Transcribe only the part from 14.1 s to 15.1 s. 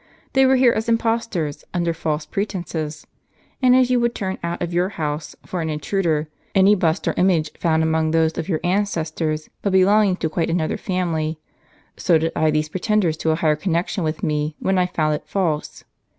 me, when I